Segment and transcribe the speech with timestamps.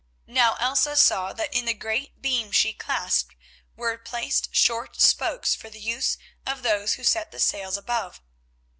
[0.25, 3.35] Now Elsa saw that in the great beam she clasped
[3.75, 8.19] were placed short spokes for the use of those who set the sails above.